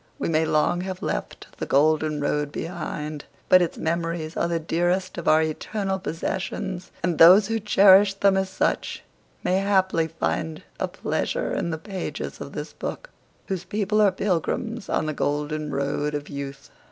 We 0.17 0.29
may 0.29 0.45
long 0.45 0.81
have 0.81 1.03
left 1.03 1.45
the 1.59 1.67
golden 1.67 2.21
road 2.21 2.51
behind, 2.51 3.25
but 3.49 3.61
its 3.61 3.77
memories 3.77 4.35
are 4.35 4.47
the 4.47 4.57
dearest 4.59 5.19
of 5.19 5.27
our 5.27 5.43
eternal 5.43 5.99
possessions; 5.99 6.89
and 7.03 7.19
those 7.19 7.49
who 7.49 7.59
cherish 7.59 8.15
them 8.15 8.35
as 8.35 8.49
such 8.49 9.03
may 9.43 9.59
haply 9.59 10.07
find 10.07 10.63
a 10.79 10.87
pleasure 10.87 11.53
in 11.53 11.69
the 11.69 11.77
pages 11.77 12.41
of 12.41 12.53
this 12.53 12.73
book, 12.73 13.11
whose 13.45 13.63
people 13.63 14.01
are 14.01 14.11
pilgrims 14.11 14.89
on 14.89 15.05
the 15.05 15.13
golden 15.13 15.69
road 15.69 16.15
of 16.15 16.29
youth. 16.29 16.71